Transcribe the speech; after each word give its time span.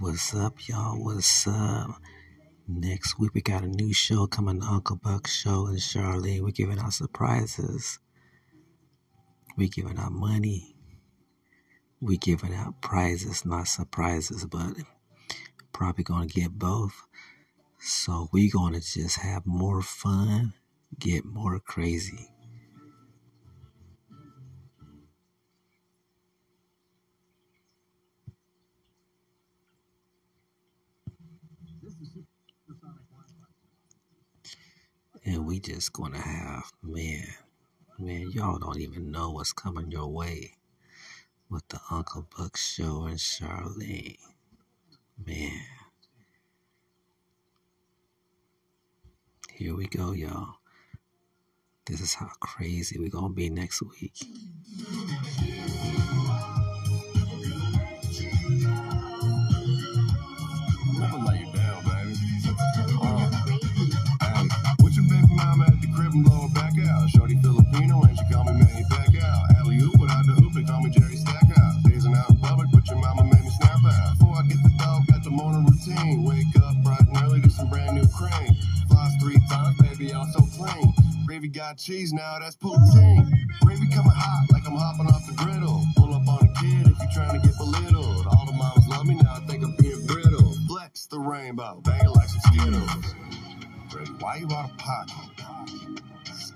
What's 0.00 0.32
up, 0.32 0.68
y'all? 0.68 1.02
What's 1.02 1.48
up? 1.48 2.00
Next 2.68 3.18
week 3.18 3.34
we 3.34 3.40
got 3.40 3.64
a 3.64 3.66
new 3.66 3.92
show 3.92 4.28
coming, 4.28 4.62
Uncle 4.62 4.94
Buck 4.94 5.26
Show 5.26 5.66
and 5.66 5.78
Charlene. 5.78 6.40
We're 6.40 6.52
giving 6.52 6.78
out 6.78 6.92
surprises. 6.92 7.98
We're 9.56 9.66
giving 9.66 9.98
out 9.98 10.12
money. 10.12 10.76
We're 12.00 12.16
giving 12.16 12.54
out 12.54 12.80
prizes, 12.80 13.44
not 13.44 13.66
surprises, 13.66 14.46
but 14.46 14.76
probably 15.72 16.04
gonna 16.04 16.26
get 16.26 16.52
both. 16.52 17.08
So 17.80 18.28
we're 18.32 18.52
gonna 18.52 18.80
just 18.80 19.18
have 19.18 19.46
more 19.46 19.82
fun, 19.82 20.54
get 20.96 21.24
more 21.24 21.58
crazy. 21.58 22.30
We 35.48 35.58
just 35.58 35.94
gonna 35.94 36.20
have, 36.20 36.70
man, 36.82 37.24
man, 37.98 38.30
y'all 38.32 38.58
don't 38.58 38.78
even 38.78 39.10
know 39.10 39.30
what's 39.30 39.54
coming 39.54 39.90
your 39.90 40.06
way 40.06 40.52
with 41.48 41.66
the 41.68 41.80
Uncle 41.90 42.28
Buck 42.36 42.54
Show 42.58 43.04
and 43.04 43.16
Charlene. 43.16 44.18
Man. 45.24 45.62
Here 49.50 49.74
we 49.74 49.86
go, 49.86 50.12
y'all. 50.12 50.56
This 51.86 52.02
is 52.02 52.12
how 52.12 52.28
crazy 52.40 52.98
we're 52.98 53.08
gonna 53.08 53.30
be 53.32 53.48
next 53.48 53.80
week. 53.80 54.18
Shorty 67.08 67.36
Filipino 67.40 68.02
and 68.02 68.18
she 68.18 68.24
call 68.32 68.44
me 68.44 68.52
Manny 68.52 68.84
Pacquiao. 68.84 69.56
Alley 69.58 69.78
oop 69.78 69.96
without 69.98 70.26
the 70.26 70.32
hoop, 70.32 70.52
they 70.52 70.64
call 70.64 70.80
me 70.82 70.90
Jerry 70.90 71.16
Stackhouse. 71.16 71.76
Dazing 71.84 72.14
out 72.14 72.30
in 72.30 72.38
public, 72.38 72.68
but 72.72 72.86
your 72.88 72.98
mama 72.98 73.24
made 73.24 73.42
me 73.44 73.50
snap 73.60 73.80
out. 73.84 74.18
Before 74.18 74.36
I 74.36 74.42
get 74.46 74.62
the 74.62 74.72
dog, 74.78 75.06
got 75.08 75.24
the 75.24 75.30
morning 75.30 75.64
routine. 75.66 76.24
Wake 76.24 76.52
up 76.62 76.76
bright 76.82 77.00
and 77.00 77.16
early 77.24 77.40
to 77.42 77.50
some 77.50 77.68
brand 77.70 77.96
new 77.96 78.06
cream. 78.08 78.54
Floss 78.88 79.12
three 79.20 79.40
times, 79.48 79.76
baby, 79.80 80.12
I'm 80.12 80.30
so 80.32 80.44
clean. 80.56 80.92
Gravy 81.26 81.48
got 81.48 81.78
cheese 81.78 82.12
now, 82.12 82.38
that's 82.40 82.56
poutine. 82.56 83.28
Gravy 83.62 83.88
coming 83.88 84.12
hot 84.12 84.46
like 84.52 84.66
I'm 84.66 84.76
hopping 84.76 85.06
off 85.06 85.26
the 85.26 85.34
griddle. 85.34 85.84
Pull 85.96 86.14
up 86.14 86.26
on 86.28 86.44
a 86.44 86.52
kid 86.60 86.86
if 86.88 86.98
you're 86.98 87.12
trying 87.12 87.40
to 87.40 87.46
get 87.46 87.56
belittled. 87.56 88.26
All 88.26 88.44
the 88.46 88.52
mamas 88.52 88.86
love 88.88 89.06
me 89.06 89.14
now, 89.16 89.36
I 89.36 89.40
think 89.46 89.64
I'm 89.64 89.76
being 89.76 90.06
brittle. 90.06 90.54
Flex 90.68 91.06
the 91.06 91.18
rainbow, 91.18 91.80
bang 91.84 92.04
it 92.04 92.10
like 92.10 92.28
some 92.28 92.52
Skittles. 92.52 93.14
Why 94.20 94.36
you 94.36 94.46
out 94.54 94.70
of 94.70 94.78
pocket? 94.78 95.14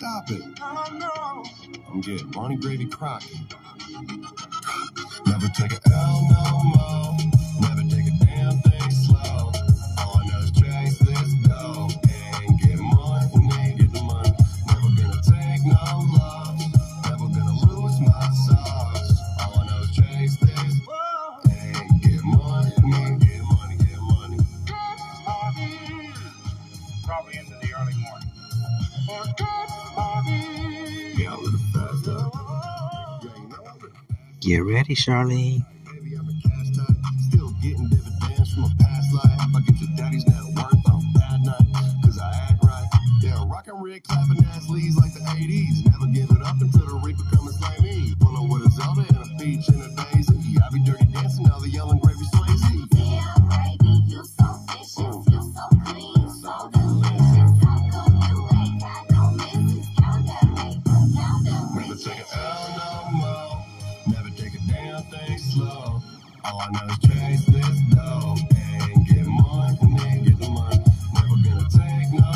Stop 0.00 0.30
it. 0.30 0.42
I'm 0.62 2.00
getting 2.00 2.30
money 2.30 2.56
gravy 2.56 2.86
Crock. 2.86 3.22
Never 5.26 5.48
take 5.48 5.72
a 5.74 5.80
L 5.92 6.26
no 6.30 6.64
more. 6.64 7.16
Never 7.60 7.82
take 7.82 8.06
a 8.08 8.24
damn 8.24 8.56
thing 8.60 8.90
slow. 8.92 9.52
All 9.98 10.16
I 10.16 10.26
know 10.26 10.38
is 10.38 10.52
chase 10.52 10.98
this 11.00 11.34
dough 11.44 11.90
and 12.40 12.58
get 12.62 12.78
money, 12.78 13.74
get 13.76 13.92
the 13.92 14.02
money. 14.02 14.32
Never 14.68 14.88
gonna 14.96 15.20
take 15.20 15.66
no 15.66 16.08
loss. 16.16 16.62
Never 17.04 17.28
gonna 17.28 17.60
lose 17.68 18.00
my 18.00 18.30
sauce. 18.48 19.20
All 19.42 19.60
I 19.60 19.66
know 19.66 19.82
is 19.82 19.90
chase 19.94 20.36
this 20.40 20.80
and 21.44 22.00
get 22.00 22.24
money, 22.24 22.72
get 23.18 23.44
money, 23.44 23.76
get 23.76 24.00
money. 24.00 24.38
probably 27.04 27.36
into 27.36 27.52
the 27.60 27.74
early 27.78 27.94
morning. 28.00 28.39
Get 34.40 34.58
ready, 34.64 34.94
Charlene. 34.94 35.64
Clapping 44.04 44.44
ass 44.46 44.66
like 44.96 45.12
the 45.12 45.20
80s. 45.20 45.84
Never 45.84 46.06
give 46.12 46.30
it 46.30 46.42
up 46.42 46.60
until 46.60 46.89
slow. 65.50 66.02
Dough 67.90 68.34
and 68.54 69.06
get 69.06 69.26
money, 69.26 70.22
get 70.24 70.38
the 70.38 70.48
money. 70.48 70.78
Never 71.14 71.36
gonna 71.44 71.66
take 71.68 72.08
no. 72.12 72.32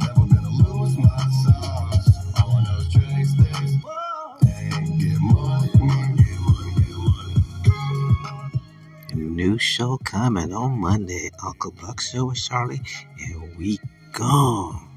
Never 0.00 0.24
gonna 0.32 0.52
lose 0.60 0.96
my 0.96 1.18
sauce. 1.42 2.06
This 2.94 3.72
and 4.42 4.86
get 5.00 5.20
money, 5.20 5.76
get 6.16 6.40
money, 6.40 6.70
get 6.74 6.96
money. 9.14 9.34
New 9.36 9.58
show 9.58 9.98
coming 9.98 10.52
on 10.52 10.80
Monday. 10.80 11.30
Uncle 11.44 11.72
Buck 11.80 12.00
Show 12.00 12.26
with 12.26 12.42
Charlie. 12.42 12.80
And 13.18 13.56
we 13.58 13.78
gone. 14.12 14.88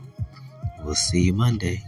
We'll 0.84 0.96
see 0.96 1.24
you 1.24 1.34
Monday. 1.34 1.84